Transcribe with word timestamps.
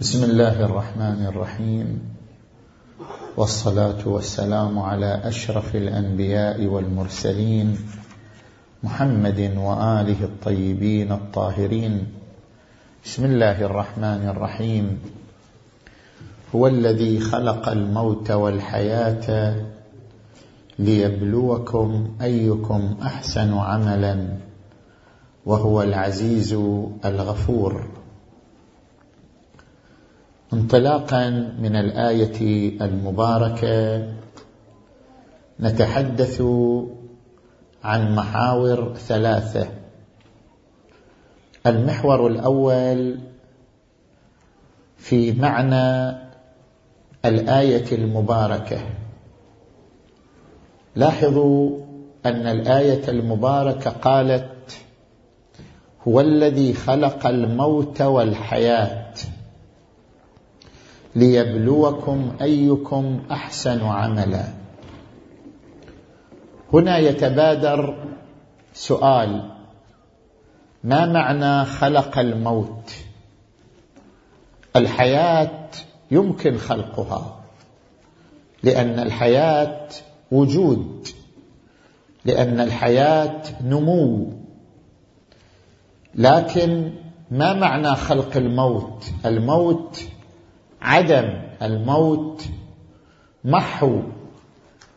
بسم 0.00 0.24
الله 0.24 0.64
الرحمن 0.64 1.26
الرحيم. 1.26 2.02
والصلاة 3.36 4.08
والسلام 4.08 4.78
على 4.78 5.20
أشرف 5.24 5.76
الأنبياء 5.76 6.66
والمرسلين 6.66 7.78
محمد 8.82 9.54
وآله 9.56 10.24
الطيبين 10.24 11.12
الطاهرين. 11.12 12.06
بسم 13.04 13.24
الله 13.24 13.62
الرحمن 13.62 14.28
الرحيم. 14.28 14.98
هو 16.54 16.66
الذي 16.66 17.20
خلق 17.20 17.68
الموت 17.68 18.30
والحياة 18.30 19.56
ليبلوكم 20.78 22.08
أيكم 22.22 22.96
أحسن 23.02 23.54
عملا 23.54 24.28
وهو 25.46 25.82
العزيز 25.82 26.52
الغفور. 27.04 27.93
انطلاقا 30.54 31.30
من 31.58 31.76
الآية 31.76 32.38
المباركة 32.80 34.08
نتحدث 35.60 36.42
عن 37.84 38.14
محاور 38.14 38.94
ثلاثة. 38.94 39.68
المحور 41.66 42.26
الأول 42.26 43.18
في 44.96 45.32
معنى 45.32 46.16
الآية 47.24 47.92
المباركة. 47.92 48.78
لاحظوا 50.96 51.78
أن 52.26 52.46
الآية 52.46 53.08
المباركة 53.08 53.90
قالت 53.90 54.78
هو 56.08 56.20
الذي 56.20 56.74
خلق 56.74 57.26
الموت 57.26 58.02
والحياة. 58.02 59.14
ليبلوكم 61.16 62.32
أيكم 62.40 63.22
أحسن 63.30 63.80
عملا. 63.80 64.44
هنا 66.72 66.98
يتبادر 66.98 68.06
سؤال 68.74 69.50
ما 70.84 71.06
معنى 71.06 71.64
خلق 71.64 72.18
الموت؟ 72.18 72.92
الحياة 74.76 75.68
يمكن 76.10 76.58
خلقها 76.58 77.40
لأن 78.62 78.98
الحياة 78.98 79.88
وجود 80.32 81.08
لأن 82.24 82.60
الحياة 82.60 83.42
نمو. 83.64 84.32
لكن 86.14 86.92
ما 87.30 87.52
معنى 87.52 87.96
خلق 87.96 88.36
الموت؟ 88.36 89.04
الموت 89.26 90.00
عدم 90.84 91.42
الموت 91.62 92.44
محو. 93.44 94.02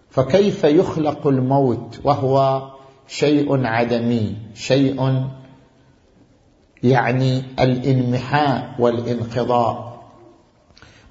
فكيف 0.09 0.63
يخلق 0.63 1.27
الموت 1.27 1.99
وهو 2.03 2.67
شيء 3.07 3.65
عدمي؟ 3.65 4.35
شيء 4.53 5.25
يعني 6.83 7.43
الانمحاء 7.59 8.75
والانقضاء. 8.79 10.03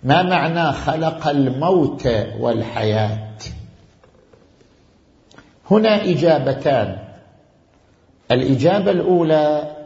ما 0.02 0.22
معنى 0.22 0.72
خلق 0.72 1.28
الموت 1.28 2.08
والحياة؟ 2.40 3.36
هنا 5.70 6.04
إجابتان. 6.04 6.98
الإجابة 8.30 8.90
الأولى 8.90 9.76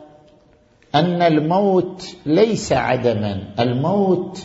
أن 0.95 1.23
الموت 1.23 2.17
ليس 2.27 2.73
عدما. 2.73 3.55
الموت 3.61 4.43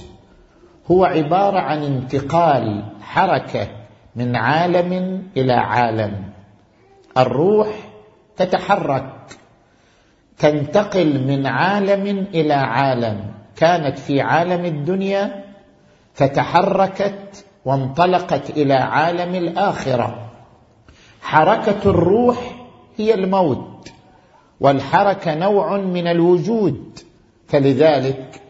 هو 0.92 1.06
عبارة 1.06 1.60
عن 1.60 1.84
انتقال 1.84 2.84
حركة 3.02 3.68
من 4.16 4.36
عالم 4.36 5.24
إلى 5.38 5.54
عالم. 5.54 6.24
الروح 7.18 7.68
تتحرك 8.38 9.12
تنتقل 10.38 11.28
من 11.28 11.48
عالم 11.48 12.28
إلى 12.34 12.54
عالم. 12.54 13.32
كانت 13.56 14.00
في 14.00 14.22
عالم 14.22 14.66
الدنيا 14.66 15.44
فتحركت 16.14 17.46
وانطلقت 17.66 18.50
إلى 18.50 18.74
عالم 18.74 19.36
الآخرة. 19.36 20.30
حركة 21.22 21.90
الروح 21.90 22.38
هي 22.98 23.14
الموت 23.14 23.90
والحركة 24.60 25.36
نوع 25.36 25.78
من 25.78 26.08
الوجود. 26.08 27.00
فلذلك 27.48 28.42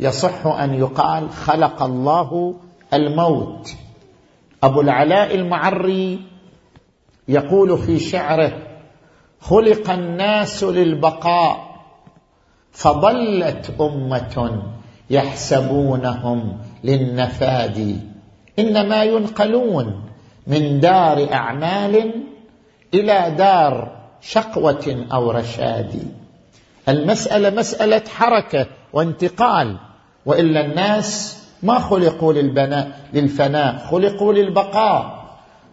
يصح 0.00 0.46
أن 0.46 0.74
يقال 0.74 1.30
خلق 1.30 1.82
الله 1.82 2.54
الموت. 2.94 3.74
أبو 4.62 4.80
العلاء 4.80 5.34
المعري 5.34 6.20
يقول 7.28 7.78
في 7.78 7.98
شعره 7.98 8.52
خلق 9.40 9.90
الناس 9.90 10.64
للبقاء 10.64 11.74
فضلت 12.72 13.74
أمة 13.80 14.62
يحسبونهم 15.10 16.58
للنفاد. 16.84 18.00
إنما 18.58 19.04
ينقلون 19.04 20.02
من 20.46 20.80
دار 20.80 21.32
أعمال 21.32 22.24
إلى 22.94 23.34
دار 23.38 23.96
شقوة 24.20 25.06
أو 25.12 25.30
رشاد. 25.30 26.12
المسألة 26.88 27.50
مسألة 27.50 28.02
حركة. 28.08 28.66
وانتقال. 28.94 29.76
وإلا 30.26 30.60
الناس 30.60 31.38
ما 31.62 31.78
خلقوا 31.78 32.32
للبناء 32.32 33.00
للفناء 33.12 33.86
خلقوا 33.90 34.32
للبقاء. 34.32 35.24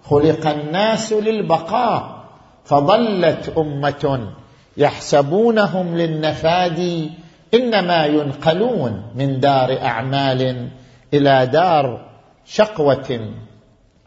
خلق 0.03 0.47
الناس 0.47 1.13
للبقاء. 1.13 2.23
فظلت 2.65 3.53
أمة 3.57 4.33
يحسبونهم 4.77 5.97
للنفاد 5.97 7.09
إنما 7.53 8.05
ينقلون 8.05 9.03
من 9.15 9.39
دار 9.39 9.81
أعمال 9.81 10.69
إلى 11.13 11.45
دار 11.45 12.05
شقوة 12.45 13.33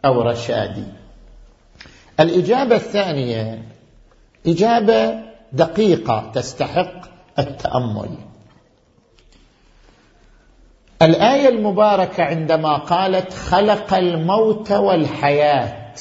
أو 0.05 0.21
رشاد. 0.21 0.87
الإجابة 2.19 2.75
الثانية 2.75 3.63
إجابة 4.47 5.13
دقيقة 5.53 6.31
تستحق 6.33 6.93
التأمل. 7.39 8.09
الآية 11.01 11.49
المباركة 11.49 12.23
عندما 12.23 12.77
قالت 12.77 13.33
خلق 13.33 13.93
الموت 13.93 14.71
والحياة. 14.71 15.93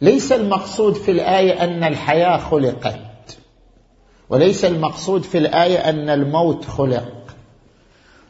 ليس 0.00 0.32
المقصود 0.32 0.94
في 0.94 1.10
الآية 1.10 1.64
أن 1.64 1.84
الحياة 1.84 2.36
خلقت 2.36 3.38
وليس 4.28 4.64
المقصود 4.64 5.22
في 5.22 5.38
الآية 5.38 5.78
أن 5.78 6.10
الموت 6.10 6.64
خلق. 6.64 7.12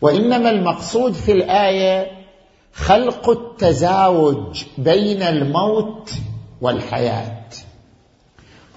وإنما 0.00 0.50
المقصود 0.50 1.12
في 1.12 1.32
الآية 1.32 2.10
خلق 2.72 3.30
التزاوج 3.30 4.64
بين 4.78 5.22
الموت 5.22 6.10
والحياة. 6.60 7.42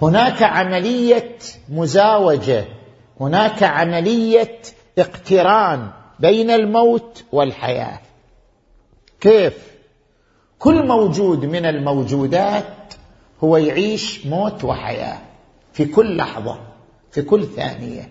هناك 0.02 0.44
عملية 0.44 1.38
مزاوجة 1.70 2.66
هناك 3.22 3.64
عملية 3.64 4.60
اقتران 5.00 5.90
بين 6.20 6.52
الموت 6.52 7.24
والحياة. 7.32 8.00
كيف؟ 9.22 9.54
كل 10.60 10.88
موجود 10.88 11.46
من 11.46 11.66
الموجودات 11.66 12.94
هو 13.44 13.58
يعيش 13.58 14.26
موت 14.26 14.64
وحياة 14.64 15.18
في 15.74 15.86
كل 15.86 16.18
لحظة 16.18 16.60
في 17.12 17.22
كل 17.22 17.46
ثانية. 17.46 18.10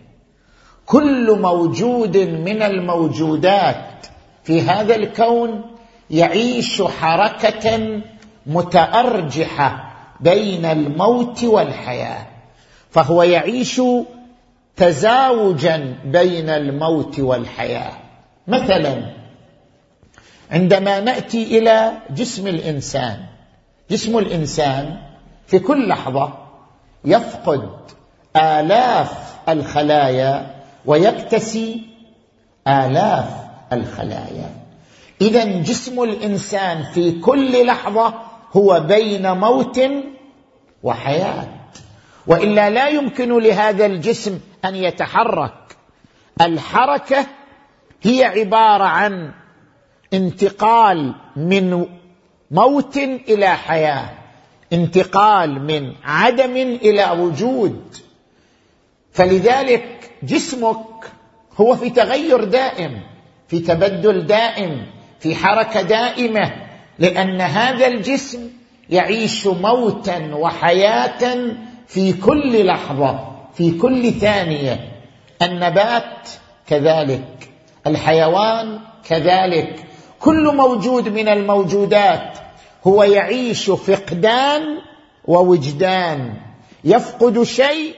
كل 0.87 1.41
موجود 1.41 2.17
من 2.17 2.63
الموجودات 2.63 4.07
في 4.45 4.61
هذا 4.61 4.97
الكون 4.97 5.63
يعيش 6.11 6.83
حركة 6.83 8.01
متأرجحة 8.47 9.95
بين 10.21 10.65
الموت 10.65 11.45
والحياة. 11.45 12.27
فهو 12.91 13.23
يعيش 13.23 13.81
تزاوجا 14.77 15.97
بين 16.05 16.49
الموت 16.51 17.21
والحياة. 17.21 17.93
مثلا 18.49 19.11
عندما 20.51 21.01
نأتي 21.01 21.59
إلى 21.59 21.93
جسم 22.11 22.47
الإنسان 22.47 23.19
جسم 23.91 24.19
الإنسان 24.19 24.99
في 25.47 25.59
كل 25.59 25.89
لحظة 25.89 26.33
يفقد 27.05 27.71
آلاف 28.37 29.35
الخلايا 29.49 30.55
ويكتسي 30.87 31.83
آلاف 32.69 33.29
الخلايا. 33.73 34.51
اذا 35.21 35.45
جسم 35.45 36.03
الإنسان 36.03 36.83
في 36.83 37.13
كل 37.21 37.67
لحظة 37.67 38.15
هو 38.53 38.81
بين 38.81 39.31
موت 39.33 39.81
وحياة. 40.83 41.49
وإلا 42.27 42.71
لا 42.71 42.89
يمكن 42.89 43.39
لهذا 43.39 43.87
الجسم 43.87 44.39
أن 44.65 44.77
يتحرك. 44.77 45.77
الحركة 46.41 47.27
هي 48.03 48.25
عبارة 48.25 48.85
عن 48.85 49.33
انتقال 50.13 51.15
من 51.37 51.87
موت 52.51 52.97
إلى 52.97 53.49
حياة 53.49 54.11
انتقال 54.73 55.63
من 55.63 55.93
عدم 56.05 56.57
إلى 56.57 57.11
وجود. 57.11 57.97
فلذلك 59.13 60.11
جسمك 60.23 61.13
هو 61.61 61.77
في 61.77 61.91
تغير 61.91 62.45
دائم 62.45 63.01
في 63.49 63.61
تبدل 63.61 64.27
دائم 64.27 64.87
في 65.21 65.35
حركة 65.35 65.83
دائمة 65.83 66.53
لأن 66.99 67.41
هذا 67.41 67.87
الجسم 67.87 68.51
يعيش 68.91 69.47
موتا 69.47 70.35
وحياة 70.35 71.37
في 71.87 72.13
كل 72.13 72.67
لحظة 72.67 73.35
في 73.55 73.71
كل 73.71 74.13
ثانية. 74.13 74.89
النبات 75.43 76.29
كذلك 76.67 77.51
الحيوان 77.87 78.79
كذلك. 79.05 79.85
كل 80.21 80.57
موجود 80.57 81.09
من 81.09 81.29
الموجودات 81.29 82.39
هو 82.87 83.03
يعيش 83.03 83.71
فقدان 83.71 84.63
ووجدان. 85.25 86.35
يفقد 86.85 87.43
شيء 87.43 87.95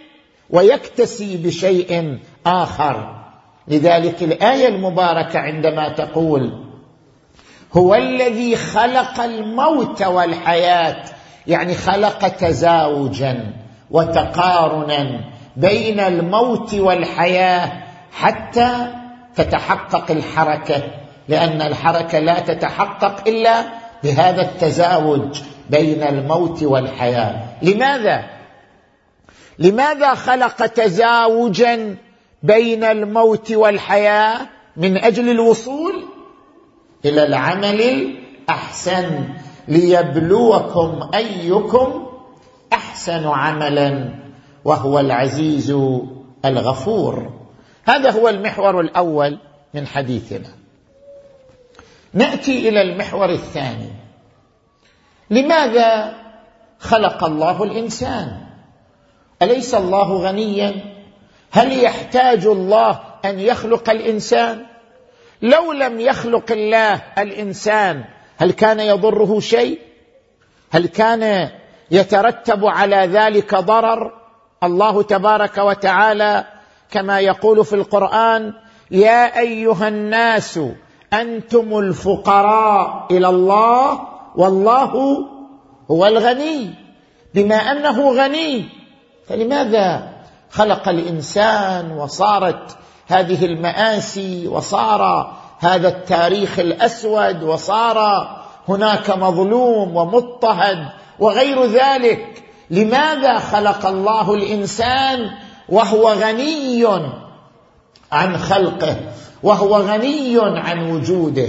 ويكتسي 0.51 1.37
بشيء 1.37 2.19
آخر. 2.47 3.23
لذلك 3.69 4.23
الآية 4.23 4.69
المباركة 4.69 5.39
عندما 5.39 5.89
تقول 5.89 6.65
هو 7.73 7.95
الذي 7.95 8.57
خلق 8.57 9.21
الموت 9.21 10.03
والحياة. 10.03 11.05
يعني 11.47 11.75
خلق 11.75 12.29
تزاوجا. 12.29 13.66
وتقارنا 13.91 15.21
بين 15.57 16.01
الموت 16.01 16.75
والحياة 16.75 17.73
حتى 18.13 18.71
تتحقق 19.37 20.11
الحركة 20.11 20.83
لأن 21.29 21.63
الحركة 21.63 22.19
لا 22.19 22.41
تتحقق 22.41 23.29
إلا 23.29 23.65
بهذا 24.05 24.43
التزاوج 24.43 25.41
بين 25.71 26.03
الموت 26.03 26.63
والحياة. 26.63 27.43
لماذا؟ 27.63 28.25
لماذا 29.59 30.15
خلق 30.15 30.67
تزاوجا 30.67 31.97
بين 32.43 32.85
الموت 32.85 33.53
والحياة 33.53 34.39
من 34.77 34.97
أجل 34.97 35.29
الوصول 35.29 36.05
إلى 37.05 37.25
العمل 37.25 37.81
الأحسن 37.81 39.25
ليبلوكم 39.69 41.11
أيكم 41.15 42.06
أحسن 42.73 43.27
عملا 43.27 44.15
وهو 44.65 44.99
العزيز 45.01 45.71
الغفور. 46.45 47.33
هذا 47.85 48.11
هو 48.11 48.29
المحور 48.29 48.81
الأول 48.81 49.39
من 49.75 49.87
حديثنا. 49.87 50.49
نأتي 52.13 52.69
إلى 52.69 52.83
المحور 52.83 53.31
الثاني. 53.31 53.91
لماذا 55.31 56.15
خلق 56.79 57.25
الله 57.25 57.63
الإنسان؟ 57.63 58.47
أليس 59.43 59.75
الله 59.75 60.17
غنيا؟ 60.17 60.75
هل 61.51 61.85
يحتاج 61.85 62.47
الله 62.47 63.01
أن 63.25 63.41
يخلق 63.41 63.91
الإنسان؟ 63.91 64.67
لو 65.43 65.73
لم 65.73 66.01
يخلق 66.01 66.53
الله 66.53 67.03
الإنسان 67.19 68.05
هل 68.37 68.53
كان 68.53 68.81
يضره 68.81 69.41
شيء؟ 69.41 69.79
هل 70.71 70.87
كان 70.87 71.51
يترتب 71.91 72.67
على 72.67 72.97
ذلك 72.97 73.55
ضرر 73.55 74.13
الله 74.63 75.03
تبارك 75.03 75.59
وتعالى 75.59 76.45
كما 76.91 77.21
يقول 77.21 77.65
في 77.65 77.75
القرآن 77.75 78.53
يا 78.91 79.39
أيها 79.39 79.89
الناس 79.89 80.61
أنتم 81.13 81.79
الفقراء 81.79 83.07
إلى 83.11 83.29
الله 83.29 84.01
والله 84.37 85.27
هو 85.91 86.07
الغني. 86.07 86.75
بما 87.35 87.57
أنه 87.57 88.11
غني 88.13 88.69
فلماذا 89.29 90.09
خلق 90.51 90.89
الإنسان 90.89 91.93
وصارت 91.93 92.77
هذه 93.07 93.45
المآسي 93.45 94.49
وصار 94.49 95.33
هذا 95.59 95.89
التاريخ 95.89 96.59
الأسود 96.59 97.43
وصار 97.43 98.29
هناك 98.69 99.11
مظلوم 99.11 99.97
ومضطهد؟ 99.97 100.89
وغير 101.19 101.65
ذلك. 101.65 102.43
لماذا 102.71 103.39
خلق 103.39 103.87
الله 103.87 104.35
الإنسان 104.35 105.31
وهو 105.69 106.13
غني 106.13 106.87
عن 108.13 108.39
خلقه 108.39 108.97
وهو 109.43 109.77
غني 109.77 110.39
عن 110.41 110.91
وجوده؟ 110.91 111.49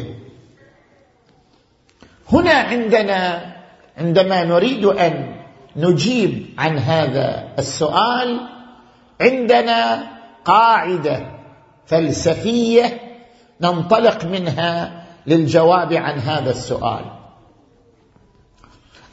هنا 2.31 2.53
عندنا 2.53 3.53
عندما 3.97 4.43
نريد 4.43 4.85
أن 4.85 5.35
نجيب 5.75 6.55
عن 6.57 6.77
هذا 6.77 7.53
السؤال 7.59 8.39
عندنا 9.21 10.07
قاعدة 10.45 11.31
فلسفية 11.85 13.01
ننطلق 13.61 14.25
منها 14.25 15.03
للجواب 15.27 15.93
عن 15.93 16.19
هذا 16.19 16.51
السؤال. 16.51 17.16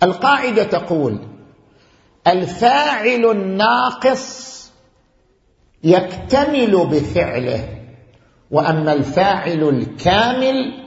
القاعدة 0.04 0.64
تقول 0.64 1.18
الفاعل 2.26 3.30
الناقص 3.30 4.54
يكتمل 5.84 6.86
بفعله 6.86 7.68
وأما 8.50 8.92
الفاعل 8.92 9.68
الكامل 9.68 10.84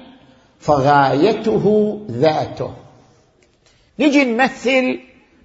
فغايته 0.59 1.97
ذاته. 2.11 2.73
نجي 3.99 4.25
نمثل 4.25 4.99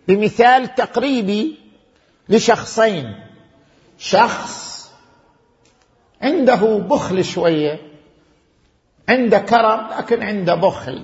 بمثال 0.09 0.75
تقريبي 0.75 1.59
لشخصين. 2.29 3.15
شخص 3.99 4.91
عنده 6.23 6.79
بخل 6.79 7.25
شوية 7.25 7.81
عنده 9.09 9.39
كرم 9.39 9.89
لكن 9.99 10.23
عنده 10.23 10.55
بخل. 10.55 11.03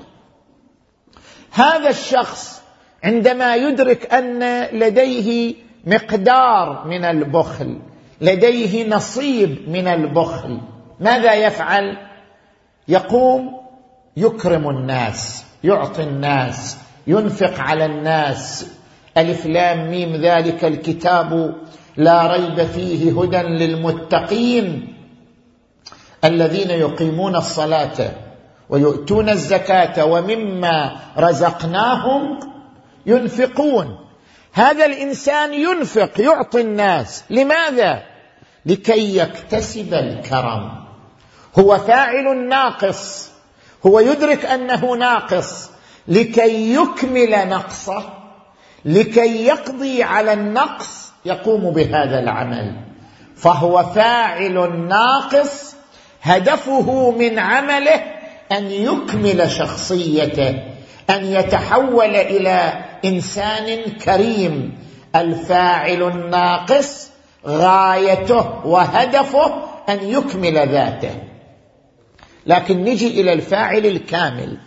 هذا 1.52 1.90
الشخص 1.90 2.62
عندما 3.04 3.56
يدرك 3.56 4.14
أن 4.14 4.62
لديه 4.78 5.54
مقدار 5.86 6.84
من 6.86 7.04
البخل 7.04 7.78
لديه 8.20 8.88
نصيب 8.88 9.68
من 9.68 9.88
البخل 9.88 10.60
ماذا 11.00 11.34
يفعل؟ 11.34 11.96
يقوم 12.88 13.60
يكرم 14.16 14.68
الناس 14.70 15.44
يعطي 15.64 16.02
الناس 16.02 16.76
ينفق 17.06 17.60
على 17.60 17.84
الناس. 17.84 18.66
ألف 19.16 19.46
لام 19.46 19.90
ميم 19.90 20.16
ذلك 20.16 20.64
الكتاب 20.64 21.54
لا 21.96 22.26
ريب 22.26 22.62
فيه 22.62 23.20
هدى 23.20 23.36
للمتقين 23.36 24.94
الذين 26.24 26.70
يقيمون 26.70 27.36
الصلاة. 27.36 28.27
ويؤتون 28.70 29.28
الزكاة 29.28 30.04
ومما 30.04 30.96
رزقناهم 31.18 32.40
ينفقون. 33.06 33.98
هذا 34.52 34.86
الإنسان 34.86 35.54
ينفق 35.54 36.20
يعطي 36.20 36.60
الناس. 36.60 37.24
لماذا؟ 37.30 38.02
لكي 38.66 39.18
يكتسب 39.18 39.94
الكرم. 39.94 40.70
هو 41.58 41.78
فاعل 41.78 42.48
ناقص. 42.48 43.30
هو 43.86 44.00
يدرك 44.00 44.44
أنه 44.44 44.96
ناقص. 44.96 45.70
لكي 46.08 46.74
يكمل 46.74 47.48
نقصه 47.48 48.02
لكي 48.84 49.46
يقضي 49.46 50.02
على 50.02 50.32
النقص 50.32 51.12
يقوم 51.24 51.70
بهذا 51.70 52.18
العمل. 52.18 52.76
فهو 53.36 53.82
فاعل 53.82 54.86
ناقص 54.88 55.76
هدفه 56.22 57.10
من 57.10 57.38
عمله 57.38 58.17
أن 58.52 58.70
يكمل 58.70 59.50
شخصيته 59.50 60.62
أن 61.10 61.24
يتحول 61.24 62.16
إلى 62.16 62.84
إنسان 63.04 63.82
كريم 63.90 64.78
الفاعل 65.16 66.02
الناقص 66.02 67.10
غايته 67.46 68.66
وهدفه 68.66 69.62
أن 69.88 69.98
يكمل 70.02 70.68
ذاته. 70.68 71.10
لكن 72.46 72.84
نجي 72.84 73.20
إلى 73.20 73.32
الفاعل 73.32 73.86
الكامل. 73.86 74.58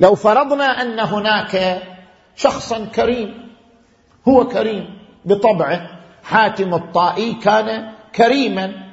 لو 0.00 0.14
فرضنا 0.14 0.82
أن 0.82 1.00
هناك 1.00 1.82
شخصا 2.36 2.84
كريم 2.84 3.50
هو 4.28 4.48
كريم 4.48 4.98
بطبعه 5.24 5.90
حاتم 6.24 6.74
الطائي 6.74 7.34
كان 7.34 7.92
كريما 8.14 8.89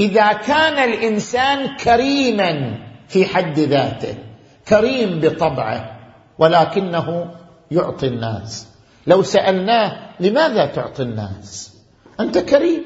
إذا 0.00 0.32
كان 0.32 0.90
الإنسان 0.90 1.76
كريما 1.76 2.78
في 3.08 3.24
حد 3.24 3.58
ذاته 3.58 4.14
كريم 4.68 5.20
بطبعه 5.20 5.98
ولكنه 6.38 7.30
يعطي 7.70 8.06
الناس. 8.06 8.68
لو 9.06 9.22
سألناه 9.22 9.96
لماذا 10.20 10.66
تعطي 10.66 11.02
الناس؟ 11.02 11.72
أنت 12.20 12.38
كريم. 12.38 12.82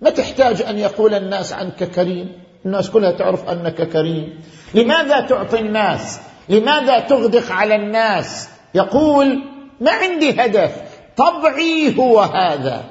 ما 0.00 0.10
تحتاج 0.10 0.62
أن 0.62 0.78
يقول 0.78 1.14
الناس 1.14 1.52
عنك 1.52 1.84
كريم. 1.84 2.32
الناس 2.66 2.90
كلها 2.90 3.10
تعرف 3.10 3.48
أنك 3.48 3.82
كريم. 3.82 4.40
لماذا 4.74 5.20
تعطي 5.20 5.60
الناس؟ 5.60 6.20
لماذا 6.48 6.98
تغدق 6.98 7.52
على 7.52 7.74
الناس؟ 7.74 8.48
يقول 8.74 9.42
ما 9.80 9.90
عندي 9.90 10.30
هدف 10.30 10.82
طبعي 11.16 11.98
هو 11.98 12.20
هذا. 12.20 12.84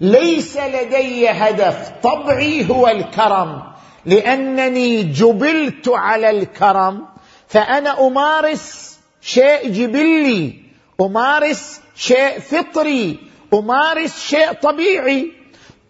ليس 0.00 0.56
لدي 0.56 1.28
هدف. 1.28 1.92
طبعي 2.02 2.70
هو 2.70 2.88
الكرم. 2.88 3.62
لأنني 4.06 5.02
جبلت 5.02 5.88
على 5.88 6.30
الكرم 6.30 7.06
فأنا 7.48 8.06
أمارس 8.06 8.98
شيء 9.20 9.68
جبلي 9.68 10.54
أمارس 11.00 11.80
شيء 11.96 12.38
فطري 12.38 13.18
أمارس 13.54 14.20
شيء 14.20 14.52
طبيعي. 14.52 15.32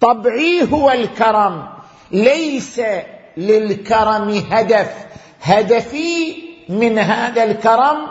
طبعي 0.01 0.69
هو 0.73 0.91
الكرم. 0.91 1.69
ليس 2.13 2.81
للكرم 3.37 4.45
هدف. 4.51 4.91
هدفي 5.43 6.35
من 6.69 6.99
هذا 6.99 7.45
الكرم 7.45 8.07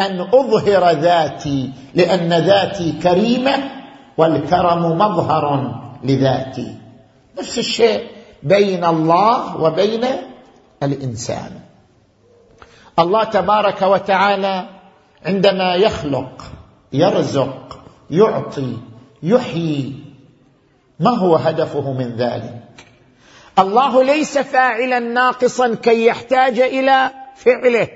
أن 0.00 0.20
أظهر 0.20 0.90
ذاتي 0.90 1.70
لأن 1.94 2.28
ذاتي 2.28 2.92
كريمة. 3.02 3.79
والكرم 4.16 4.98
مظهر 4.98 5.74
لذاتي. 6.04 6.76
نفس 7.38 7.58
الشيء 7.58 8.06
بين 8.42 8.84
الله 8.84 9.62
وبين 9.62 10.04
الإنسان. 10.82 11.60
الله 12.98 13.24
تبارك 13.24 13.82
وتعالى 13.82 14.68
عندما 15.26 15.74
يخلق 15.74 16.42
يرزق 16.92 17.80
يعطي 18.10 18.76
يحيي 19.22 19.94
ما 21.00 21.10
هو 21.10 21.36
هدفه 21.36 21.92
من 21.92 22.16
ذلك؟ 22.16 22.62
الله 23.58 24.02
ليس 24.02 24.38
فاعلا 24.38 24.98
ناقصا 24.98 25.74
كي 25.74 26.06
يحتاج 26.06 26.60
إلى 26.60 27.10
فعله 27.36 27.88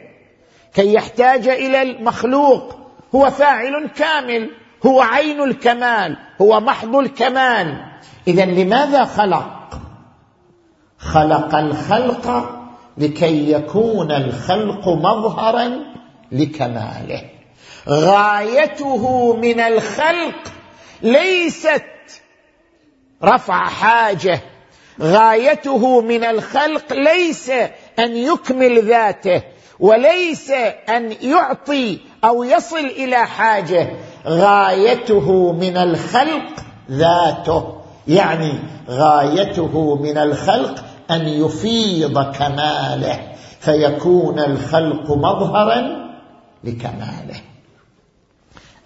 كي 0.74 0.94
يحتاج 0.94 1.48
إلى 1.48 1.82
المخلوق. 1.82 2.76
هو 3.14 3.30
فاعل 3.30 3.88
كامل. 3.96 4.50
هو 4.86 5.00
عين 5.00 5.42
الكمال 5.42 6.16
هو 6.40 6.60
محض 6.60 6.96
الكمال. 6.96 7.84
اذا 8.28 8.44
لماذا 8.44 9.04
خلق؟ 9.04 9.80
خلق 10.98 11.54
الخلق 11.54 12.50
لكي 12.98 13.52
يكون 13.52 14.12
الخلق 14.12 14.88
مظهرا 14.88 15.70
لكماله. 16.32 17.22
غايته 17.88 19.36
من 19.36 19.60
الخلق 19.60 20.52
ليست 21.02 21.84
رفع 23.24 23.64
حاجة. 23.64 24.40
غايته 25.00 26.00
من 26.00 26.24
الخلق 26.24 26.92
ليس 26.92 27.50
أن 27.98 28.16
يكمل 28.16 28.84
ذاته 28.84 29.42
وليس 29.80 30.50
أن 30.88 31.16
يعطي 31.22 31.98
أو 32.24 32.44
يصل 32.44 32.84
إلى 32.86 33.26
حاجة. 33.26 33.90
غايته 34.26 35.52
من 35.52 35.76
الخلق 35.76 36.64
ذاته. 36.90 37.74
يعني 38.08 38.52
غايته 38.88 39.96
من 39.96 40.18
الخلق 40.18 40.84
أن 41.10 41.28
يفيض 41.28 42.32
كماله 42.32 43.32
فيكون 43.60 44.38
الخلق 44.38 45.10
مظهرا 45.10 46.10
لكماله. 46.64 47.40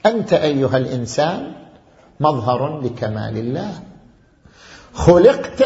أنت 0.07 0.33
أيها 0.33 0.76
الإنسان 0.76 1.52
مظهر 2.21 2.80
لكمال 2.80 3.37
الله. 3.37 3.73
خلقت 4.95 5.64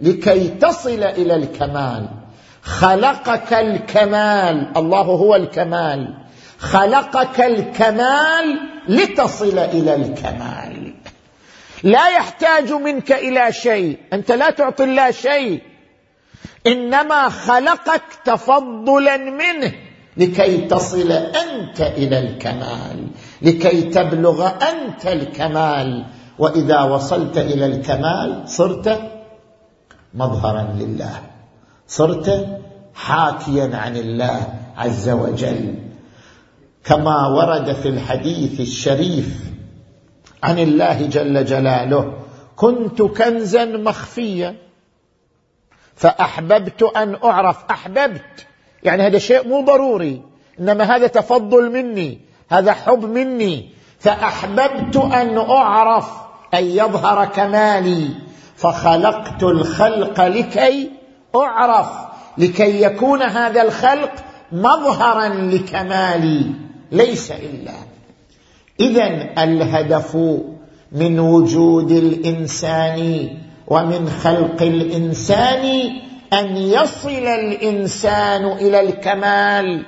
لكي 0.00 0.48
تصل 0.48 1.02
إلى 1.02 1.34
الكمال. 1.36 2.08
خلقك 2.62 3.52
الكمال 3.52 4.76
الله 4.76 5.02
هو 5.02 5.36
الكمال. 5.36 6.14
خلقك 6.58 7.40
الكمال 7.40 8.73
لتصل 8.88 9.58
إلى 9.58 9.94
الكمال. 9.94 10.94
لا 11.82 12.08
يحتاج 12.08 12.72
منك 12.72 13.12
إلى 13.12 13.52
شيء. 13.52 13.98
أنت 14.12 14.32
لا 14.32 14.50
تعطي 14.50 14.84
الله 14.84 15.10
شيء. 15.10 15.62
إنما 16.66 17.28
خلقك 17.28 18.02
تفضلا 18.24 19.16
منه. 19.16 19.72
لكي 20.16 20.56
تصل 20.56 21.12
أنت 21.12 21.80
إلى 21.80 22.18
الكمال. 22.18 23.06
لكي 23.42 23.80
تبلغ 23.80 24.46
أنت 24.46 25.06
الكمال. 25.06 26.04
وإذا 26.38 26.82
وصلت 26.82 27.38
إلى 27.38 27.66
الكمال 27.66 28.42
صرت 28.46 29.10
مظهرا 30.14 30.76
لله. 30.78 31.22
صرت 31.88 32.48
حاكيا 32.94 33.70
عن 33.76 33.96
الله 33.96 34.54
عز 34.76 35.08
وجل. 35.08 35.83
كما 36.84 37.26
ورد 37.26 37.72
في 37.72 37.88
الحديث 37.88 38.60
الشريف 38.60 39.28
عن 40.42 40.58
الله 40.58 41.06
جل 41.06 41.44
جلاله 41.44 42.14
كنت 42.56 43.02
كنزا 43.02 43.64
مخفيا 43.64 44.56
فأحببت 45.96 46.82
أن 46.82 47.16
أعرف. 47.24 47.64
أحببت 47.70 48.46
يعني 48.82 49.06
هذا 49.06 49.18
شيء 49.18 49.48
مو 49.48 49.60
ضروري 49.60 50.22
إنما 50.60 50.84
هذا 50.84 51.06
تفضل 51.06 51.70
مني 51.70 52.20
هذا 52.50 52.72
حب 52.72 53.04
مني 53.04 53.70
فأحببت 53.98 54.96
أن 54.96 55.38
أعرف 55.38 56.08
ان 56.54 56.64
يظهر 56.64 57.24
كمالي 57.24 58.08
فخلقت 58.56 59.42
الخلق 59.42 60.20
لكي 60.20 60.90
أعرف 61.36 61.88
لكي 62.38 62.82
يكون 62.82 63.22
هذا 63.22 63.62
الخلق 63.62 64.12
مظهرا 64.52 65.28
لكمالي. 65.28 66.63
ليس 66.94 67.32
إلا. 67.32 67.74
اذا 68.80 69.06
الهدف 69.38 70.16
من 70.92 71.20
وجود 71.20 71.90
الإنسان 71.90 73.28
ومن 73.66 74.08
خلق 74.08 74.62
الإنسان 74.62 75.64
أن 76.32 76.56
يصل 76.56 77.26
الإنسان 77.26 78.44
إلى 78.44 78.80
الكمال. 78.80 79.86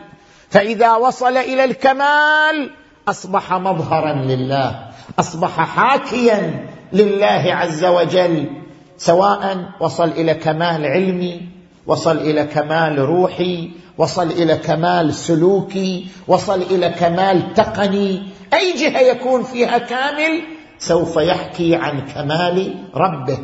فإذا 0.51 0.95
وصل 0.97 1.37
إلى 1.37 1.65
الكمال 1.65 2.71
أصبح 3.09 3.53
مظهرا 3.53 4.13
لله 4.13 4.89
أصبح 5.19 5.51
حاكيا 5.51 6.69
لله 6.93 7.45
عز 7.55 7.85
وجل 7.85 8.51
سواء 8.97 9.59
وصل 9.81 10.09
إلى 10.09 10.35
كمال 10.35 10.87
علمي 10.87 11.41
وصل 11.87 12.17
إلى 12.17 12.45
كمال 12.45 12.99
روحي 12.99 13.71
وصل 13.99 14.31
إلى 14.31 14.57
كمال 14.57 15.15
سلوكي 15.15 16.07
وصل 16.29 16.63
إلى 16.63 16.89
كمال 16.89 17.55
تقني. 17.55 18.23
أي 18.55 18.73
جهة 18.73 19.01
يكون 19.01 19.43
فيها 19.43 19.79
كامل 19.79 20.43
سوف 20.79 21.17
يحكي 21.17 21.77
عن 21.77 22.01
كمال 22.01 22.75
ربه. 22.95 23.39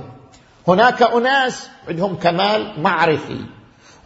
هناك 0.69 1.03
أناس 1.03 1.69
عندهم 1.89 2.17
كمال 2.17 2.81
معرفي. 2.81 3.37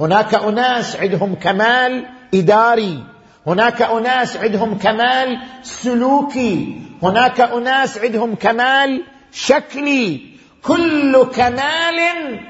هناك 0.01 0.35
أناس 0.35 0.97
عندهم 0.97 1.35
كمال 1.35 2.07
إداري. 2.35 3.05
هناك 3.47 3.83
أناس 3.83 4.37
عندهم 4.37 4.79
كمال 4.79 5.39
سلوكي. 5.63 6.81
هناك 7.03 7.41
أناس 7.41 7.99
عندهم 7.99 8.35
كمال 8.35 9.03
شكلي. 9.33 10.37
كل 10.63 11.25
كمال 11.25 12.41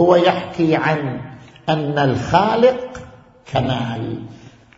هو 0.00 0.16
يحكي 0.16 0.76
عن 0.76 1.20
أن 1.68 1.98
الخالق 1.98 3.03
كمال 3.54 4.22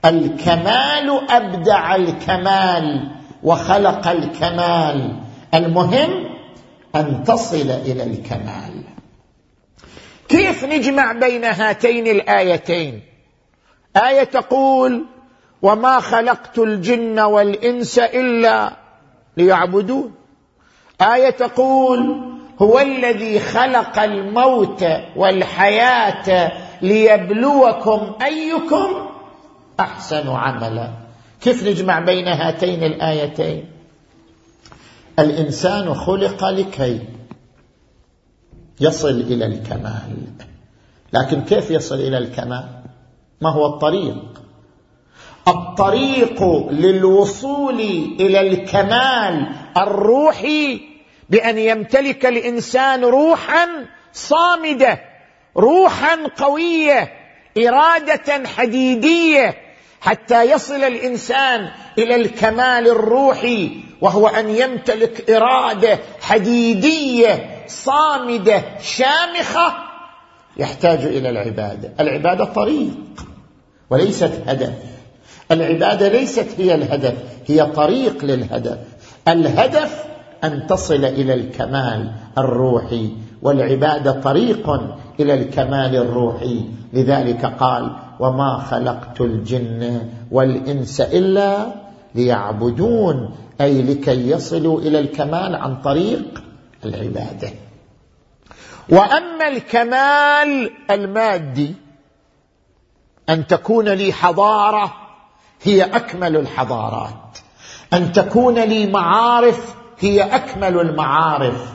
الكمال 0.04 1.30
أبدع 1.30 1.94
الكمال 1.94 3.08
وخلق 3.42 4.08
الكمال. 4.08 5.16
المهم 5.54 6.10
أن 6.96 7.24
تصل 7.24 7.70
إلى 7.70 8.02
الكمال. 8.02 8.82
كيف 10.28 10.64
نجمع 10.64 11.12
بين 11.12 11.44
هاتين 11.44 12.06
الآيتين؟ 12.06 13.02
آية 13.96 14.24
تقول 14.24 15.04
وما 15.62 16.00
خلقت 16.00 16.58
الجن 16.58 17.20
والإنس 17.20 17.98
إلا 17.98 18.72
ليعبدون. 19.36 20.14
آية 21.00 21.30
تقول 21.30 22.32
هو 22.62 22.78
الذي 22.78 23.40
خلق 23.40 23.98
الموت 23.98 24.84
والحياة 25.16 26.52
ليبلوكم 26.82 28.14
أيكم 28.22 28.88
أحسن 29.80 30.28
عملا. 30.28 30.90
كيف 31.40 31.68
نجمع 31.68 32.00
بين 32.00 32.28
هاتين 32.28 32.84
الآيتين؟ 32.84 33.64
الإنسان 35.18 35.94
خلق 35.94 36.44
لكي 36.44 37.00
يصل 38.80 39.20
إلى 39.20 39.46
الكمال. 39.46 40.16
لكن 41.12 41.40
كيف 41.40 41.70
يصل 41.70 41.94
إلى 41.94 42.18
الكمال؟ 42.18 42.68
ما 43.40 43.50
هو 43.50 43.66
الطريق؟ 43.66 44.42
الطريق 45.48 46.42
للوصول 46.70 47.80
إلى 48.20 48.40
الكمال 48.40 49.46
الروحي 49.76 50.80
بأن 51.30 51.58
يمتلك 51.58 52.26
الإنسان 52.26 53.04
روحا 53.04 53.66
صامدة. 54.12 55.15
روحا 55.56 56.18
قوية 56.36 57.12
إرادة 57.58 58.48
حديدية 58.56 59.54
حتى 60.00 60.50
يصل 60.50 60.84
الإنسان 60.84 61.68
إلى 61.98 62.16
الكمال 62.16 62.88
الروحي 62.88 63.70
وهو 64.00 64.28
أن 64.28 64.50
يمتلك 64.50 65.30
إرادة 65.30 65.98
حديدية 66.20 67.64
صامدة 67.66 68.62
شامخة 68.82 69.74
يحتاج 70.56 71.04
إلى 71.04 71.30
العبادة. 71.30 71.92
العبادة 72.00 72.44
طريق 72.44 72.96
وليست 73.90 74.42
هدف. 74.46 74.72
العبادة 75.50 76.08
ليست 76.08 76.46
هي 76.58 76.74
الهدف 76.74 77.14
هي 77.46 77.66
طريق 77.66 78.24
للهدف. 78.24 78.78
الهدف 79.28 80.04
أن 80.44 80.66
تصل 80.66 81.04
إلى 81.04 81.34
الكمال 81.34 82.12
الروحي 82.38 83.10
والعبادة 83.42 84.12
طريق 84.12 84.70
إلى 85.20 85.34
الكمال 85.34 85.96
الروحي. 85.96 86.64
لذلك 86.92 87.46
قال 87.46 87.96
وما 88.20 88.58
خلقت 88.58 89.20
الجن 89.20 90.08
والإنس 90.30 91.00
إلا 91.00 91.66
ليعبدون. 92.14 93.34
أي 93.60 93.82
لكي 93.82 94.30
يصلوا 94.30 94.80
إلى 94.80 94.98
الكمال 94.98 95.56
عن 95.56 95.76
طريق 95.76 96.42
العبادة. 96.84 97.50
وأما 98.88 99.48
الكمال 99.48 100.70
المادي 100.90 101.74
أن 103.28 103.46
تكون 103.46 103.88
لي 103.88 104.12
حضارة 104.12 104.94
هي 105.62 105.82
أكمل 105.82 106.36
الحضارات. 106.36 107.38
أن 107.92 108.12
تكون 108.12 108.58
لي 108.58 108.86
معارف 108.86 109.74
هي 109.98 110.22
أكمل 110.22 110.80
المعارف. 110.80 111.72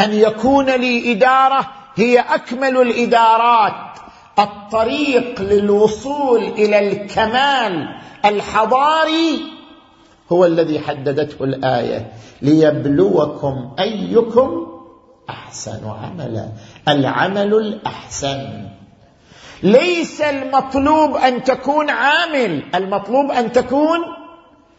أن 0.00 0.12
يكون 0.12 0.66
لي 0.66 1.12
إدارة 1.12 1.79
هي 1.96 2.18
أكمل 2.18 2.76
الإدارات 2.76 3.98
الطريق 4.38 5.40
للوصول 5.40 6.42
إلى 6.42 6.88
الكمال 6.88 8.00
الحضاري 8.24 9.40
هو 10.32 10.46
الذي 10.46 10.80
حددته 10.80 11.44
الآية 11.44 12.12
ليبلوكم 12.42 13.70
أيكم 13.78 14.66
أحسن 15.30 15.88
عملا 15.88 16.48
العمل 16.88 17.54
الأحسن. 17.54 18.68
ليس 19.62 20.20
المطلوب 20.20 21.16
أن 21.16 21.44
تكون 21.44 21.90
عامل 21.90 22.62
المطلوب 22.74 23.30
أن 23.30 23.52
تكون 23.52 23.98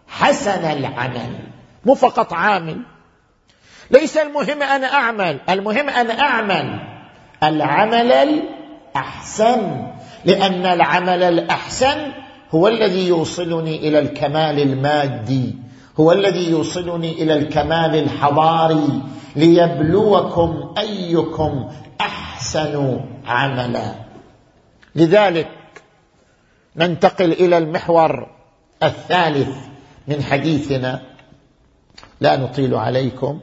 حسن 0.07 0.65
العمل 0.65 1.39
مو 1.85 1.95
فقط 1.95 2.33
عامل. 2.33 2.81
ليس 3.91 4.17
المهم 4.17 4.61
أنا 4.61 4.93
أعمل 4.93 5.39
المهم 5.49 5.89
أن 5.89 6.11
أعمل. 6.11 6.90
العمل 7.43 8.11
الأحسن 8.11 9.87
لأن 10.25 10.65
العمل 10.65 11.23
الأحسن 11.23 12.11
هو 12.51 12.67
الذي 12.67 13.07
يوصلني 13.07 13.87
إلى 13.87 13.99
الكمال 13.99 14.59
المادي 14.59 15.55
هو 15.99 16.11
الذي 16.11 16.49
يوصلني 16.49 17.11
إلى 17.11 17.33
الكمال 17.33 17.95
الحضاري 17.95 19.01
ليبلوكم 19.35 20.73
أيكم 20.77 21.69
أحسن 22.01 22.99
عملا. 23.25 23.95
لذلك 24.95 25.49
ننتقل 26.75 27.31
إلى 27.31 27.57
المحور 27.57 28.27
الثالث 28.83 29.55
من 30.07 30.23
حديثنا. 30.23 31.01
لا 32.21 32.37
نطيل 32.37 32.75
عليكم. 32.75 33.39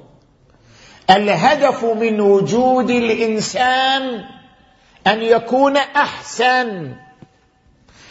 الهدف 1.10 1.84
من 1.84 2.20
وجود 2.20 2.90
الإنسان 2.90 4.24
أن 5.06 5.22
يكون 5.22 5.76
أحسن. 5.76 6.92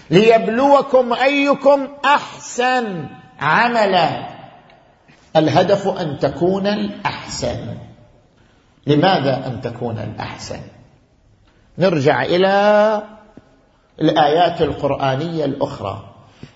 ليبلوكم 0.09 1.13
أيكم 1.13 1.88
أحسن 2.05 3.05
عملا. 3.39 4.10
الهدف 5.36 5.88
أن 5.88 6.19
تكون 6.19 6.67
الأحسن. 6.67 7.77
لماذا 8.88 9.47
أن 9.47 9.62
تكون 9.62 9.99
الأحسن؟ 9.99 10.60
نرجع 11.77 12.23
إلى 12.23 13.03
الآيات 14.01 14.62
القرآنية 14.62 15.45
الأخرى. 15.45 16.03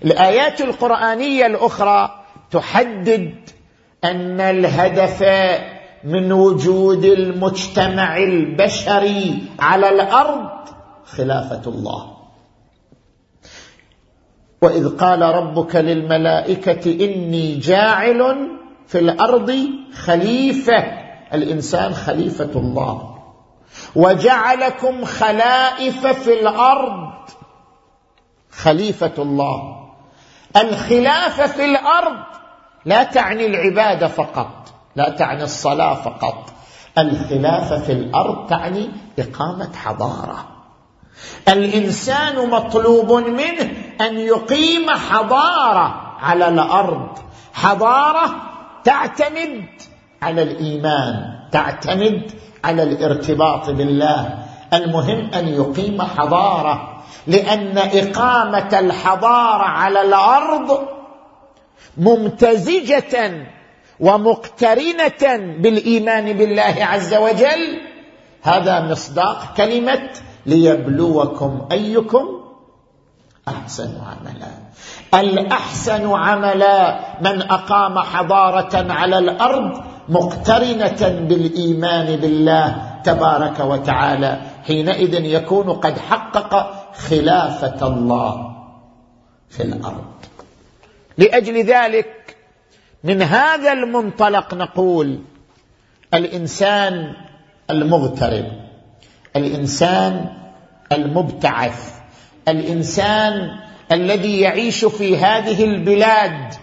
الآيات 0.06 0.62
القرآنية 0.62 1.46
الأخرى 1.46 2.24
تحدد 2.52 3.36
أن 4.04 4.42
الهدف 4.42 5.24
من 6.04 6.32
وجود 6.32 7.06
المجتمع 7.06 8.18
البشري 8.18 9.44
على 9.60 9.90
الأرض 9.90 10.50
خلافة 11.06 11.62
الله. 11.68 12.18
وإذ 14.62 14.98
قال 14.98 15.22
ربك 15.22 15.76
للملائكة 15.76 17.06
إني 17.06 17.56
جاعل 17.56 18.50
في 18.88 19.00
الأرض 19.00 19.70
خليفة 19.94 20.84
الإنسان 21.34 21.94
خليفة 21.94 22.52
الله. 22.56 23.18
وجعلكم 23.96 25.06
خلائف 25.06 26.08
في 26.08 26.42
الأرض 26.42 27.12
خليفة 28.52 29.14
الله. 29.18 29.90
الخلافه 30.58 31.48
في 31.48 31.66
الأرض 31.66 32.24
لا 32.86 33.04
تعني 33.04 33.46
العبادة 33.46 34.08
فقط. 34.08 34.74
لا 34.96 35.10
تعني 35.10 35.44
الصلاة 35.44 35.94
فقط. 35.94 36.50
الخلافه 36.98 37.80
في 37.80 37.92
الأرض 37.92 38.50
تعني 38.50 38.90
إقامة 39.20 39.76
حضارة. 39.76 40.46
الإنسان 41.50 42.50
مطلوب 42.50 43.12
منه 43.12 43.72
أن 44.02 44.20
يقيم 44.20 44.90
حضارة 44.90 46.16
على 46.20 46.48
الأرض. 46.48 47.10
حضارة 47.54 48.36
تعتمد 48.84 49.66
على 50.22 50.44
الإيمان 50.44 51.40
تعتمد 51.52 52.32
على 52.64 52.84
الارتباط 52.84 53.70
بالله. 53.70 54.38
المهم 54.74 55.34
أن 55.34 55.48
يقيم 55.48 56.02
حضارة 56.02 57.04
لأن 57.28 57.78
إقامة 57.78 58.80
الحضارة 58.80 59.64
على 59.64 60.02
الأرض 60.02 60.88
ممتزجة 61.98 63.46
ومقترنة 64.02 65.38
بالإيمان 65.62 66.34
بالله 66.34 66.76
عز 66.80 67.14
وجل 67.14 67.82
هذا 68.42 68.82
مصداق 68.82 69.54
كلمة 69.58 70.10
ليبلوكم 70.46 71.68
أيكم 71.72 72.42
أحسن 73.48 73.90
عملا. 73.98 74.52
الأحسن 75.14 76.12
عملا 76.12 77.00
من 77.22 77.42
أقام 77.42 78.00
حضارة 78.00 78.94
على 78.94 79.18
الأرض 79.18 79.84
مقترنة 80.10 81.28
بالإيمان 81.28 82.16
بالله 82.16 82.92
تبارك 83.04 83.60
وتعالى 83.60 84.42
حينئذ 84.68 85.26
يكون 85.26 85.70
قد 85.72 85.98
حقق 85.98 86.74
خلافة 86.94 87.88
الله 87.88 88.56
في 89.50 89.64
الأرض. 89.64 90.06
لأجل 91.18 91.64
ذلك 91.64 92.21
من 93.04 93.22
هذا 93.22 93.74
المنطلق 93.74 94.54
نقول 94.54 95.20
الإنسان 96.14 97.14
المغترب 97.70 98.46
الإنسان 99.36 100.30
المبتعث 100.92 102.02
الإنسان 102.48 103.50
الذي 103.92 104.40
يعيش 104.40 104.86
في 104.86 105.18
هذه 105.18 105.64
البلاد. 105.64 106.54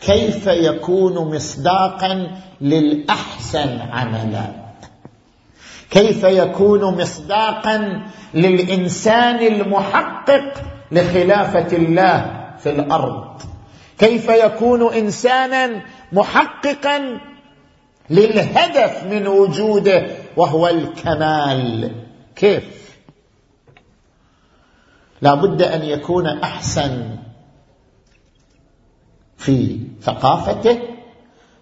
كيف 0.00 0.46
يكون 0.46 1.34
مصداقا 1.34 2.30
للأحسن 2.60 3.78
عملا؟ 3.80 4.46
كيف 5.90 6.24
يكون 6.24 7.00
مصداقا 7.00 8.02
للإنسان 8.34 9.46
المحقق 9.46 10.52
لخلافة 10.92 11.76
الله 11.76 12.50
في 12.58 12.70
الأرض؟ 12.70 13.27
كيف 13.98 14.28
يكون 14.28 14.92
إنسانا 14.94 15.82
محققا 16.12 17.20
للهدف 18.10 19.04
من 19.04 19.26
وجوده 19.26 20.06
وهو 20.36 20.68
الكمال؟ 20.68 21.92
كيف؟ 22.36 22.96
لا 25.22 25.34
بد 25.34 25.62
أن 25.62 25.82
يكون 25.82 26.26
أحسن 26.26 27.16
في 29.36 29.80
ثقافته 30.02 30.80